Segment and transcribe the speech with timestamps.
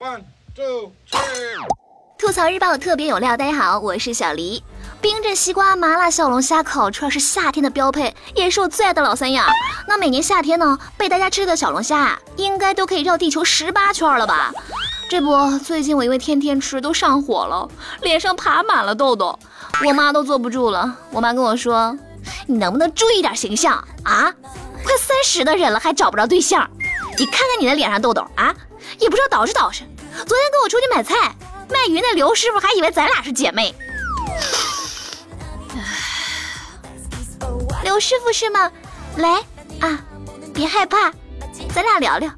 [0.00, 0.20] One,
[0.54, 1.66] two, three.
[2.16, 4.62] 吐槽日报特别有料，大家好，我是小黎。
[5.00, 9.44] 冰镇西瓜、麻辣小龙虾、烤串是夏天的标配，也是我最爱的老三样。
[9.88, 14.52] 那每年夏天呢，被大家吃的小龙虾应该都可以绕地球十八圈了吧？
[15.10, 17.68] 这不，最近我因为天天吃都上火了，
[18.02, 19.36] 脸上爬满了痘痘，
[19.84, 20.96] 我妈都坐不住了。
[21.10, 21.98] 我妈跟我说
[22.46, 23.72] ：“你能不能注意点形象
[24.04, 24.32] 啊？
[24.84, 26.70] 快三十的人了还找不着对象，
[27.18, 28.54] 你看看你的脸上痘痘啊，
[29.00, 29.80] 也不知道捯饬捯饬。
[30.24, 31.34] 昨天跟我出去买菜，
[31.68, 33.74] 卖鱼那刘师傅还以为咱俩是姐妹。”
[37.82, 38.70] 刘师傅是吗？
[39.16, 39.42] 来
[39.80, 39.98] 啊，
[40.54, 41.12] 别害怕，
[41.74, 42.30] 咱俩聊聊。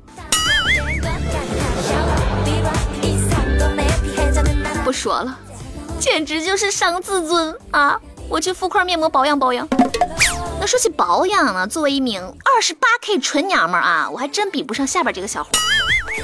[4.83, 5.39] 不说了，
[5.99, 8.01] 简直就是伤自尊啊！
[8.29, 9.69] 我去敷块面膜保养保养。
[10.61, 15.49] 那说起保养呢，作为一名二十八 K 纯娘们儿啊，我还真比不上下边这个小伙。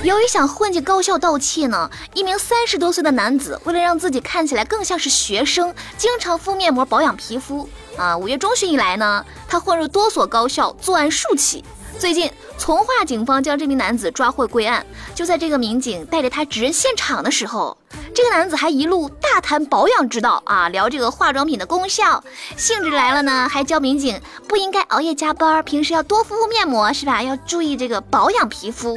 [0.03, 7.67] 由于想混进高校盗窃呢，一名三十多岁的男子为了让自己看起来更像是学生，经常敷面膜保养皮肤。
[7.97, 11.65] 啊，五月中旬以来呢，他混入多所高校作案数起。
[11.99, 14.85] 最近，从化警方将这名男子抓获归案。
[15.15, 17.75] 就在这个民警带着他指认现场的时候，
[18.17, 22.25] 这个男子还一路大谈保养之道啊，聊这个化妆品的功效。
[22.57, 27.23] 兴致来了呢，还教民警不应该熬夜加班，平时要多敷敷面膜，是吧？
[27.23, 28.97] 要注意这个保养皮肤。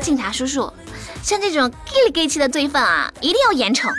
[0.00, 0.72] 警察叔叔，
[1.22, 3.92] 像这种 gay 里 gay 气的罪犯啊，一定要严惩。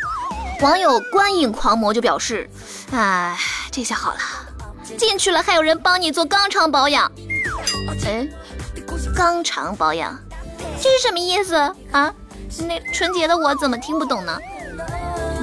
[0.61, 2.49] 网友观影狂魔就表示，
[2.91, 3.37] 哎，
[3.71, 4.19] 这下好了，
[4.97, 7.11] 进去了还有人帮你做肛肠保养。
[8.07, 8.27] 哎，
[9.15, 10.19] 肛肠保养，
[10.81, 11.53] 这是什么意思
[11.91, 12.11] 啊？
[12.67, 14.39] 那纯洁的我怎么听不懂呢？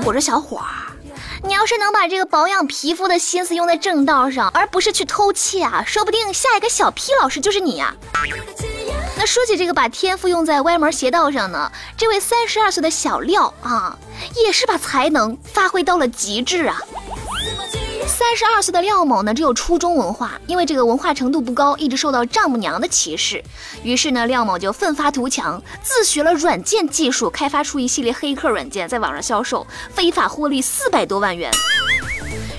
[0.05, 0.93] 我说小伙儿，
[1.45, 7.95] 你要是能把这个保养皮肤的心思用在正道上，而不是去偷窃啊，说不定下一个小 P 老师就是你呀。
[9.17, 13.97] 那说起这个把天赋用在歪门邪道上呢，这位三十二岁的小廖啊，
[14.45, 16.81] 也是把才能发挥到了极致啊。
[18.06, 23.42] 三十二岁的廖某呢，只有初中文化，因为这个文化程度不高，一直受到丈母娘的歧视。
[23.83, 31.51] 于是呢，廖某就奋发图强，自学了软件技术，开发出一系列黑客软件，在网上销售，非法获利四百多万元。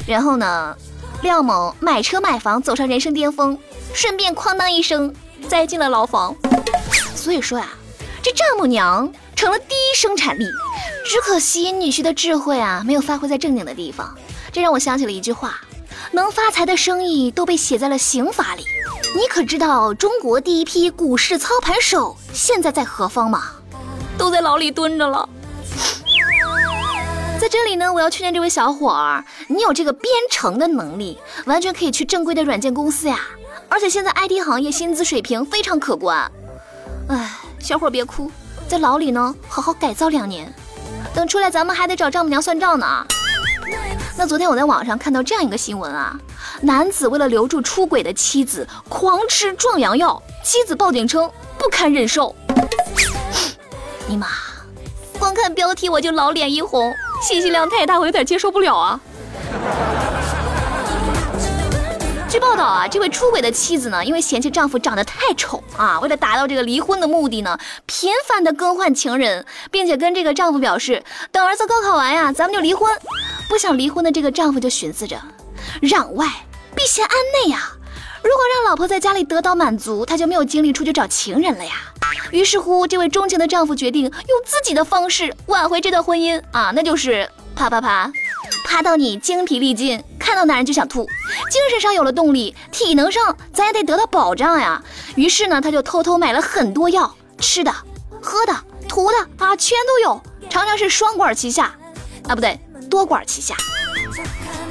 [0.07, 0.75] 然后呢，
[1.21, 3.57] 廖某买车买房，走上人生巅峰，
[3.93, 5.13] 顺便哐当一声
[5.47, 6.35] 栽进了牢房。
[7.15, 7.69] 所以说呀，
[8.21, 10.45] 这丈母娘成了第一生产力，
[11.05, 14.13] 只可惜女婿的智慧啊，没有发挥在正经的地方。
[14.53, 15.59] 这让我想起了一句话：
[16.11, 18.63] 能发财的生意都被写在了刑法里。
[19.15, 23.45] 你可知道中国第一批股市操盘手现在在何方吗？
[24.15, 25.27] 都在牢里蹲着了。
[27.41, 33.19] 在这里呢，我要劝劝这位小伙儿，你有这个编程的能力，完全可以去正规的软件公司呀。
[33.67, 36.31] 而且现在 IT 行业薪资水平非常可观。
[37.09, 38.31] 哎，小伙别哭，
[38.67, 40.53] 在牢里呢，好好改造两年，
[41.15, 43.05] 等出来咱们还得找丈母娘算账呢。
[44.15, 46.15] 那昨天我在网上看到这样一个新闻啊，
[46.61, 52.33] 男子为了留住出轨的妻子，狂吃壮阳药，妻子报警称不堪忍受。
[54.07, 54.27] 尼玛，
[55.19, 58.99] 光看标题我就老脸一红，信息量太大，我有点接受不了啊。
[62.53, 72.95] 报道啊，这位出轨的妻子呢，因为嫌弃丈夫长得太丑啊，为了达到这个离婚的目的呢，频繁的更换情人，并且跟这个丈夫表示，等儿子高考完呀，咱们就离婚。
[73.49, 75.19] 不想离婚的这个丈夫就寻思着，
[75.81, 76.27] 攘外
[76.75, 77.71] 必先安内呀，
[78.21, 81.71] 如果让老婆在家里得到满足，他就没有精力出去找情人了呀。
[82.29, 88.11] 于是乎，这位钟情的丈夫决定用自己的方式挽回这段婚姻啊，那就是啪啪啪。
[88.73, 91.07] 趴到你精疲力尽，看到男人就想吐，
[91.51, 94.83] 精神上有了动力，体能上咱也得得到保障呀。
[95.13, 97.71] 于是呢，他就偷偷买了很多药，吃的、
[98.19, 100.19] 喝的、涂的啊，全都有，
[100.49, 101.65] 常常是双管齐下，
[102.27, 103.55] 啊不对，多管齐下。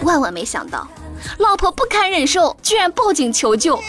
[0.03, 0.89] 万万没想到，
[1.39, 3.81] 老婆不堪忍受，居然报警求救。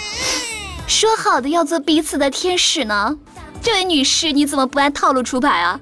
[0.85, 3.17] 说好的要做彼此的天使呢？
[3.63, 5.79] 这位女士，你怎么不按套路出牌啊？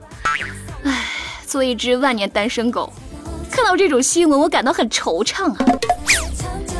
[0.86, 1.10] 唉，
[1.46, 2.94] 做一只万年单身狗。
[3.62, 5.58] 看到这种新闻，我感到很惆怅啊。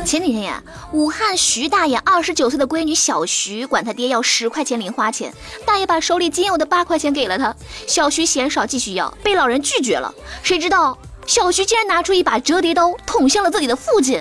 [0.04, 5.32] 前几天呀，武汉徐大爷二十九岁的闺女小徐管他爹要十块钱零花钱，
[5.64, 7.54] 大爷把手里仅有的八块钱给了他，
[7.86, 10.12] 小徐嫌少继续要，被老人拒绝了。
[10.42, 14.20] 谁知道小徐竟然拿出一把折叠刀捅向了自己的父亲，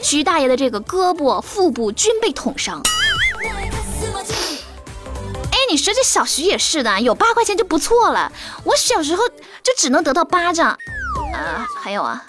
[0.00, 2.80] 徐大爷的这个胳膊、腹部均被捅伤。
[5.52, 8.32] 哎，你说这小徐也是的，有八块钱就不错了，
[8.64, 9.28] 我小时候
[9.62, 10.78] 就只能得到巴掌。
[11.32, 12.24] 啊，还有啊，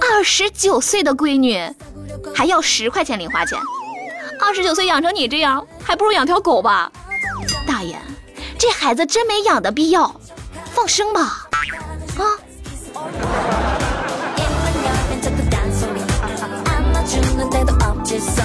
[0.00, 1.60] 二十九岁的闺女
[2.34, 3.58] 还要十块钱零花钱，
[4.40, 6.90] 二十九岁养成你这样，还不如养条狗吧。
[7.66, 7.98] 大爷，
[8.58, 10.14] 这孩子真没养的必要。
[10.72, 11.48] 放生吧，
[12.18, 12.22] 啊！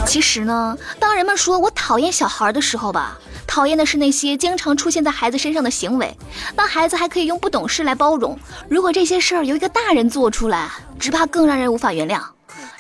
[0.06, 3.18] 其实呢，当人们说我讨厌小孩的时候吧，
[3.56, 6.14] 讨厌的是那些经常出现在孩子身上的行为。
[6.58, 8.38] 那孩子还可以用不懂事来包容，
[8.68, 10.70] 如果这些事儿由一个大人做出来，
[11.00, 12.22] 只怕更让人无法原谅。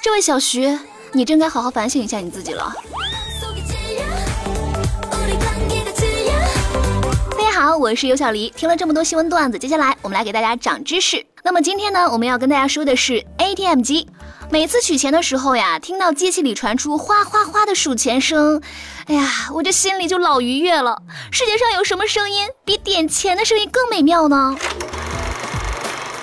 [0.02, 0.78] 这位小徐，
[1.14, 2.76] 你真该好好反省一下你自己了。
[7.32, 8.50] 大家好，我是尤小黎。
[8.50, 11.26] 听了这么多新闻段子，接下来我们来给大家长知识。
[11.42, 14.10] 那么今天呢，我们要跟大家说的是 ATM 机。
[14.52, 18.62] 每次取钱的时候呀，听到机器里传出哗哗哗的数钱声，
[19.08, 21.02] 哎呀，我这心里就老愉悦了。
[21.32, 24.56] 世界上有什么声音比点钱的声音更美妙呢？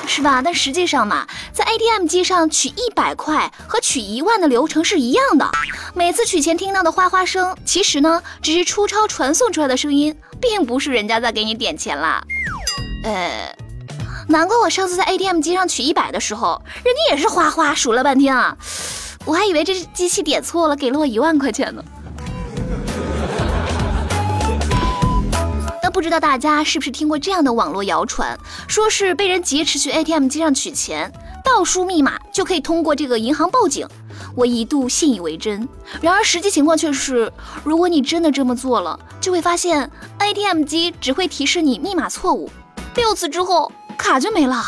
[0.07, 0.41] 是吧？
[0.43, 5.51] 但实际上嘛，在 ATM 机上取一百块和取一万的流程是一样的。
[5.95, 12.23] 每次取钱听到的哗哗声，其实呢，只是出钞传送出来的声音，并不是人家在给你点钱啦。
[13.05, 13.62] 呃。
[14.29, 18.57] 难怪我上次在 ATM 机上取一百的时候，人家也是哗哗数了半天啊，
[19.25, 21.85] 我还以为这是机器点错了，给了我一万块钱呢。
[25.83, 28.39] 那不知道大家是不是听过这样的网络谣传，
[28.69, 31.13] 说是被人劫持去 ATM 机上取钱，
[31.45, 33.87] 倒输密码就可以通过这个银行报警。
[34.35, 35.69] 我一度信以为真，
[36.01, 37.31] 然而实际情况却是，
[37.65, 42.49] 如果你真的这么做了，就会发现 ATM 机只会提示你密码错误，
[42.95, 43.71] 六次之后。
[44.03, 44.65] 卡就没了。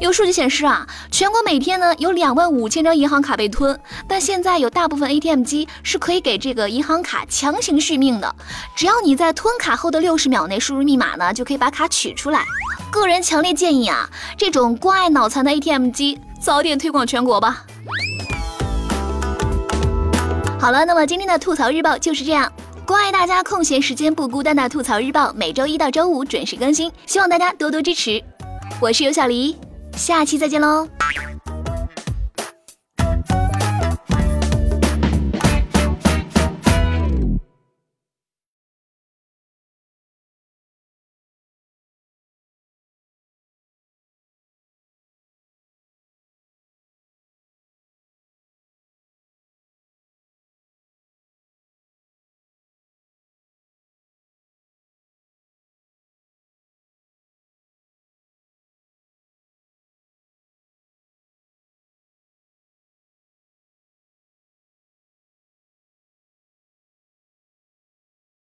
[0.00, 3.78] 有数据显示啊，全国每天呢有两万五千张银行卡被吞，
[4.08, 8.34] 但现在有大部分 ATM 机是可以给这个银行卡强行续命的，
[8.74, 12.44] 只要你在吞卡后的六十秒内输入密码呢，就可以把卡取出来。
[12.90, 17.64] 个人强烈建议啊，这种关爱脑残的 ATM 机早点推广全国吧。
[20.58, 22.52] 好了，那么今天的吐槽日报就是这样。
[22.84, 28.22] 关爱大家空闲时间不孤单的吐槽日报，每周一到周五准时更新，希望大家多多支持。
[28.80, 29.56] 我是尤小黎，
[29.96, 30.88] 下期再见喽。